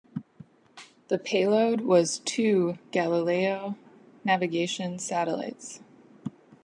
The 1.09 1.19
payload 1.19 1.81
was 1.81 2.17
two 2.25 2.79
Galileo 2.91 3.75
navigation 4.25 4.97
satellites. 4.97 5.79